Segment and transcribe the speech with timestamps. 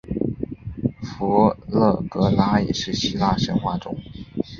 [1.03, 3.95] 佛勒格拉也是希腊神话中。